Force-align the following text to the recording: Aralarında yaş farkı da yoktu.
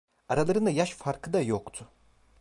Aralarında 0.29 0.69
yaş 0.69 0.91
farkı 0.93 1.33
da 1.33 1.41
yoktu. 1.41 1.89